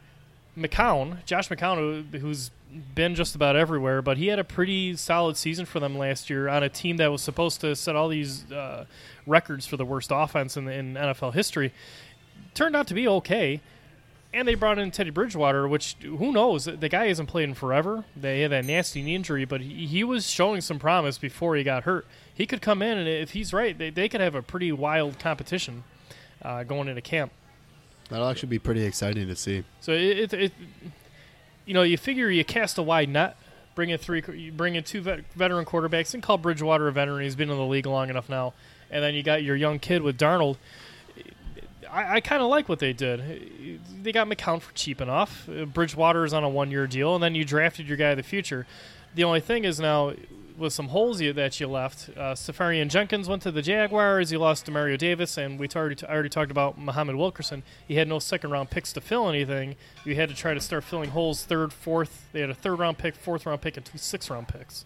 [0.57, 2.51] McCown, Josh McCown, who, who's
[2.95, 6.49] been just about everywhere, but he had a pretty solid season for them last year
[6.49, 8.85] on a team that was supposed to set all these uh,
[9.27, 11.73] records for the worst offense in, in NFL history.
[12.55, 13.61] Turned out to be okay
[14.35, 16.64] and they brought in Teddy Bridgewater, which who knows?
[16.64, 18.05] The guy hasn't played in forever.
[18.16, 21.62] They had that nasty knee injury, but he, he was showing some promise before he
[21.62, 22.07] got hurt.
[22.35, 25.18] He could come in, and if he's right, they, they could have a pretty wild
[25.18, 25.85] competition
[26.42, 27.33] uh, going into camp.
[28.11, 29.64] That'll actually be pretty exciting to see.
[29.81, 30.53] So it, it, it,
[31.64, 33.37] you know, you figure you cast a wide net,
[33.75, 37.23] bring in three, you bring in two vet, veteran quarterbacks, and call Bridgewater a veteran.
[37.23, 38.53] He's been in the league long enough now,
[38.90, 40.57] and then you got your young kid with Darnold.
[41.94, 43.80] I, I kind of like what they did.
[44.02, 45.48] They got McCown for cheap enough.
[45.72, 48.66] Bridgewater is on a one-year deal, and then you drafted your guy of the future.
[49.14, 50.14] The only thing is now
[50.57, 52.11] with some holes you, that you left.
[52.16, 54.30] Uh, Seferian Jenkins went to the Jaguars.
[54.30, 57.62] You lost Demario Davis, and we already t- already talked about Muhammad Wilkerson.
[57.88, 59.76] He had no second-round picks to fill anything.
[60.04, 62.26] You had to try to start filling holes third, fourth.
[62.33, 64.85] They had a third-round pick, fourth-round pick, and two sixth-round picks.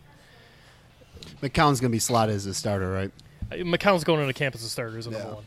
[1.42, 3.10] McCown's going to be slotted as a starter, right?
[3.50, 5.18] Uh, McCown's going into camp as a starter, is Yeah.
[5.18, 5.44] number one.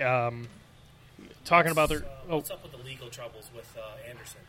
[0.00, 0.48] Um,
[1.44, 4.40] talking about their Uh, oh What's up with the legal troubles with uh, Anderson?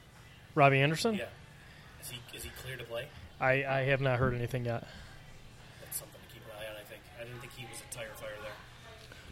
[0.55, 1.15] Robbie Anderson.
[1.15, 1.25] Yeah,
[2.01, 3.07] is he is he clear to play?
[3.39, 4.85] I, I have not heard anything yet.
[5.81, 6.75] That's something to keep an eye on.
[6.75, 8.51] I think I didn't think he was a tire fire there.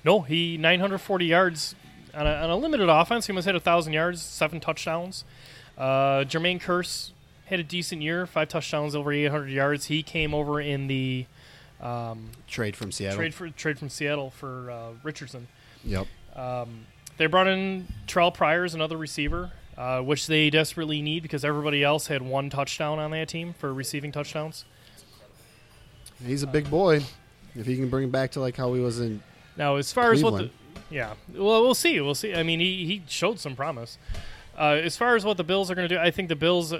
[0.05, 1.75] No, he 940 yards
[2.13, 3.27] on a, on a limited offense.
[3.27, 5.25] He must hit a thousand yards, seven touchdowns.
[5.77, 7.11] Uh, Jermaine Kearse
[7.45, 9.85] had a decent year, five touchdowns, over 800 yards.
[9.85, 11.25] He came over in the
[11.81, 13.17] um, Trade from Seattle.
[13.17, 15.47] trade for trade from Seattle for uh, Richardson.
[15.87, 16.07] Yep.
[17.17, 22.07] They brought in Terrelle Pryor's another receiver, uh, which they desperately need because everybody else
[22.07, 24.65] had one touchdown on that team for receiving touchdowns.
[26.25, 27.03] He's a big boy.
[27.55, 29.21] If he can bring him back to like how he was in
[29.57, 30.51] Now, as far as what the
[30.89, 31.99] yeah, well, we'll see.
[31.99, 32.33] We'll see.
[32.33, 33.97] I mean, he he showed some promise.
[34.57, 36.73] Uh, as far as what the Bills are going to do, I think the Bills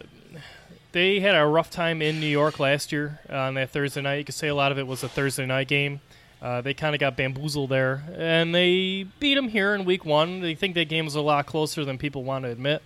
[0.91, 4.17] they had a rough time in New York last year on that Thursday night.
[4.17, 5.99] You could say a lot of it was a Thursday night game.
[6.41, 10.41] Uh, they kind of got bamboozled there, and they beat them here in Week One.
[10.41, 12.83] They think that game was a lot closer than people want to admit.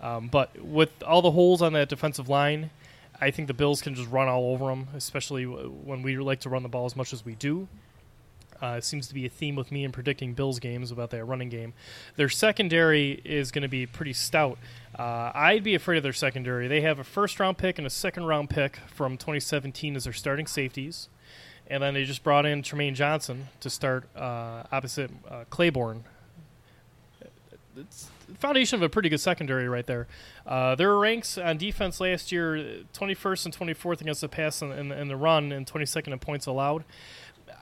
[0.00, 2.70] Um, but with all the holes on that defensive line,
[3.20, 6.48] I think the Bills can just run all over them, especially when we like to
[6.48, 7.66] run the ball as much as we do.
[8.60, 11.24] Uh, it seems to be a theme with me in predicting Bills games about that
[11.24, 11.72] running game.
[12.16, 14.58] Their secondary is going to be pretty stout.
[14.98, 16.66] Uh, I'd be afraid of their secondary.
[16.66, 20.12] They have a first round pick and a second round pick from 2017 as their
[20.12, 21.08] starting safeties.
[21.70, 26.04] And then they just brought in Trumaine Johnson to start uh, opposite uh, Claiborne.
[27.76, 30.08] It's the foundation of a pretty good secondary right there.
[30.46, 32.56] Uh, their ranks on defense last year
[32.94, 36.46] 21st and 24th against the pass and, and, and the run, and 22nd in points
[36.46, 36.84] allowed.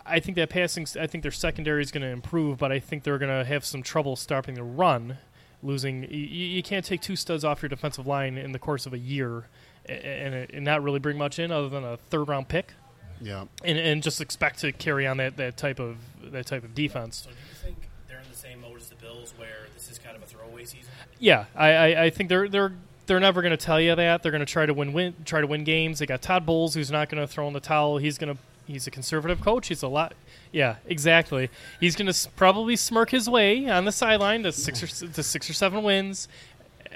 [0.07, 3.03] I think that passing, I think their secondary is going to improve, but I think
[3.03, 5.19] they're going to have some trouble stopping the run.
[5.63, 8.93] Losing, you, you can't take two studs off your defensive line in the course of
[8.93, 9.49] a year,
[9.89, 12.75] a- and, and not really bring much in other than a third round pick,
[13.21, 13.45] Yeah.
[13.65, 15.97] and, and just expect to carry on that, that type of
[16.33, 17.23] that type of defense.
[17.25, 17.77] So do you think
[18.09, 20.65] they're in the same mode as the Bills, where this is kind of a throwaway
[20.65, 20.91] season?
[21.19, 22.73] Yeah, I, I, I think they're they're
[23.07, 24.23] they're never going to tell you that.
[24.23, 26.01] They're going to try to win, win try to win games.
[26.01, 27.99] They got Todd Bowles, who's not going to throw in the towel.
[27.99, 29.69] He's going to he's a conservative coach.
[29.69, 30.15] He's a lot.
[30.53, 31.49] Yeah, exactly.
[31.81, 35.23] He's going to s- probably smirk his way on the sideline to six or to
[35.23, 36.27] six or seven wins.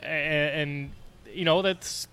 [0.03, 0.91] A- and
[1.33, 2.09] you know that's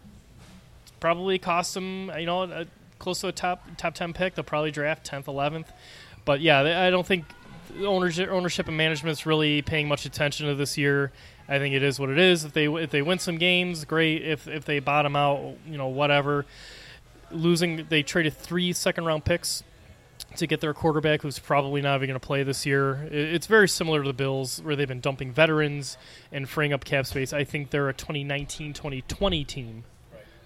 [0.99, 2.65] probably cost him you know a,
[2.99, 5.67] close to a top top 10 pick they'll probably draft 10th 11th
[6.25, 7.25] but yeah i don't think
[7.81, 11.11] ownership ownership and management's really paying much attention to this year
[11.47, 14.23] i think it is what it is if they if they win some games great
[14.23, 16.45] if if they bottom out you know whatever
[17.31, 19.63] losing they traded three second round picks
[20.35, 23.07] to get their quarterback who's probably not even going to play this year.
[23.11, 25.97] It's very similar to the Bills where they've been dumping veterans
[26.31, 27.33] and freeing up cap space.
[27.33, 29.96] I think they're a 2019-2020 team Right.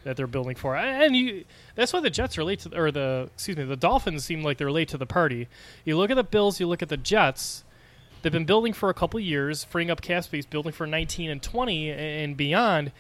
[0.03, 0.75] That they're building for.
[0.75, 4.43] And you, that's why the Jets relate to or the excuse me, the Dolphins seem
[4.43, 5.47] like they're late to the party.
[5.85, 7.63] You look at the Bills, you look at the Jets.
[8.21, 11.29] They've been building for a couple of years, freeing up cap space, building for 19
[11.31, 12.91] and 20 and beyond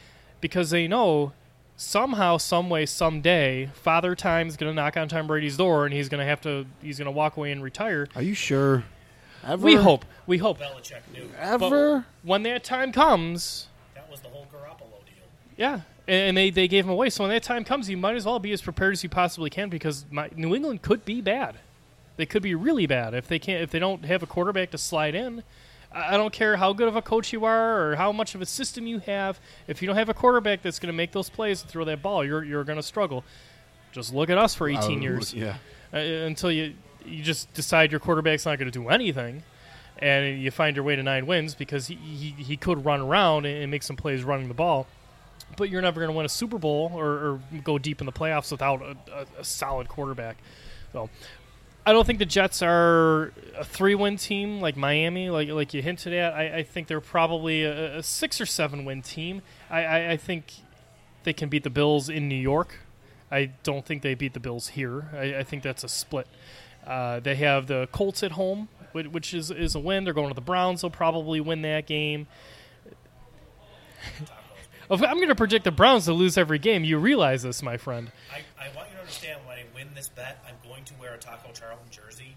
[0.41, 1.33] because they know
[1.75, 6.09] somehow, some way, someday, Father Time's going to knock on Tom Brady's door, and he's
[6.09, 6.65] going to have to.
[6.81, 8.07] He's going to walk away and retire.
[8.15, 8.83] Are you sure?
[9.45, 9.65] Ever?
[9.65, 10.05] We hope.
[10.27, 10.59] We hope.
[10.59, 12.05] Belichick knew Ever?
[12.23, 15.25] When that time comes, that was the whole Garoppolo deal.
[15.57, 17.09] yeah, and they, they gave him away.
[17.09, 19.49] So when that time comes, you might as well be as prepared as you possibly
[19.49, 21.57] can because my, New England could be bad.
[22.17, 24.77] They could be really bad if they can't if they don't have a quarterback to
[24.77, 25.43] slide in.
[25.93, 28.41] I I don't care how good of a coach you are or how much of
[28.41, 29.39] a system you have.
[29.67, 32.01] If you don't have a quarterback that's going to make those plays and throw that
[32.01, 33.23] ball, you're you're going to struggle.
[33.91, 35.55] Just look at us for 18 Uh, years Yeah.
[35.93, 36.73] uh, until you
[37.05, 39.43] you just decide your quarterback's not going to do anything,
[39.99, 43.45] and you find your way to nine wins because he he, he could run around
[43.45, 44.85] and make some plays running the ball,
[45.57, 48.11] but you're never going to win a Super Bowl or, or go deep in the
[48.11, 50.37] playoffs without a, a, a solid quarterback.
[50.93, 51.09] So.
[51.83, 56.13] I don't think the Jets are a three-win team like Miami, like like you hinted
[56.13, 56.31] at.
[56.31, 59.41] I, I think they're probably a, a six or seven-win team.
[59.67, 60.53] I, I, I think
[61.23, 62.81] they can beat the Bills in New York.
[63.31, 65.07] I don't think they beat the Bills here.
[65.11, 66.27] I, I think that's a split.
[66.85, 70.03] Uh, they have the Colts at home, which is is a win.
[70.03, 70.81] They're going to the Browns.
[70.81, 72.27] They'll probably win that game.
[74.91, 76.83] If I'm going to predict the Browns to lose every game.
[76.83, 78.11] You realize this, my friend.
[78.29, 81.13] I, I want you to understand when I win this bet, I'm going to wear
[81.13, 82.35] a Taco Charlton jersey,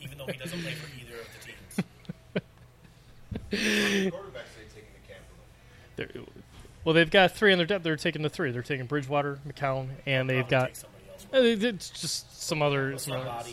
[0.00, 1.76] even though he doesn't play for either of the teams.
[3.52, 5.44] Quarterbacks they taking the camp from them.
[5.96, 6.08] They're,
[6.84, 7.84] well, they've got three on their depth.
[7.84, 8.50] They're taking the three.
[8.50, 11.26] They're taking Bridgewater, McCown, and they've got take else.
[11.32, 12.96] uh, it's just some other.
[12.96, 13.50] Some other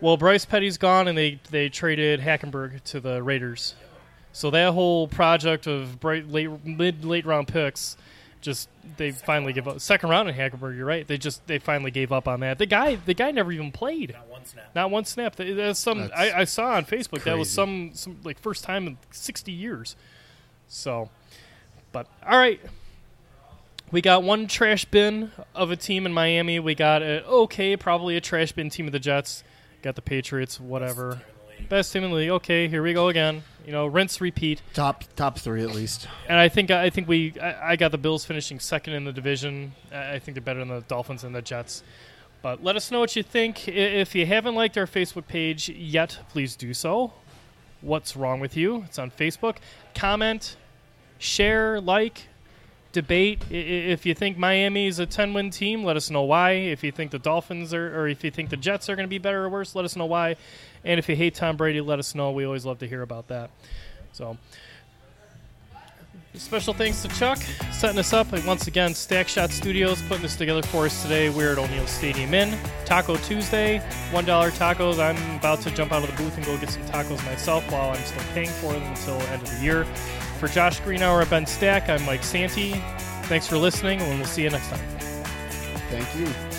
[0.00, 3.74] Well, Bryce Petty's gone, and they they traded Hackenberg to the Raiders.
[4.32, 7.96] So that whole project of bright late mid late round picks,
[8.40, 9.80] just they finally give up.
[9.80, 11.06] Second round in Hackenberg, you're right.
[11.06, 12.58] They just they finally gave up on that.
[12.58, 14.12] The guy the guy never even played.
[14.12, 14.74] Not one snap.
[14.74, 15.36] Not one snap.
[15.36, 17.24] That's some That's I, I saw on Facebook.
[17.24, 19.96] That was some some like first time in sixty years.
[20.68, 21.10] So,
[21.92, 22.60] but all right.
[23.92, 26.60] We got one trash bin of a team in Miami.
[26.60, 29.42] We got a okay, probably a trash bin team of the Jets.
[29.82, 31.14] Got the Patriots, whatever.
[31.14, 31.68] Team in the league.
[31.68, 32.30] Best team in the league.
[32.30, 33.42] Okay, here we go again.
[33.66, 34.62] You know, rinse, repeat.
[34.74, 36.08] Top top three at least.
[36.28, 39.12] And I think I think we I, I got the Bills finishing second in the
[39.12, 39.72] division.
[39.92, 41.82] I I think they're better than the Dolphins and the Jets.
[42.42, 43.68] But let us know what you think.
[43.68, 47.12] If you haven't liked our Facebook page yet, please do so.
[47.82, 48.84] What's wrong with you?
[48.86, 49.56] It's on Facebook.
[49.94, 50.56] Comment,
[51.18, 52.28] share, like,
[52.92, 53.42] debate.
[53.50, 56.52] If you think Miami is a 10 win team, let us know why.
[56.52, 59.10] If you think the Dolphins are, or if you think the Jets are going to
[59.10, 60.36] be better or worse, let us know why.
[60.84, 62.30] And if you hate Tom Brady, let us know.
[62.32, 63.50] We always love to hear about that.
[64.12, 64.36] So.
[66.34, 67.38] Special thanks to Chuck
[67.72, 68.32] setting us up.
[68.32, 71.28] And once again, Stack Shot Studios putting this together for us today.
[71.28, 72.56] We're at O'Neill Stadium Inn.
[72.84, 75.00] Taco Tuesday, $1 tacos.
[75.00, 77.90] I'm about to jump out of the booth and go get some tacos myself while
[77.90, 79.84] I'm still paying for them until end of the year.
[80.40, 82.72] For Josh Greenhour at Ben Stack, I'm Mike Santee.
[83.24, 84.80] Thanks for listening, and we'll see you next time.
[85.90, 86.49] Thank you.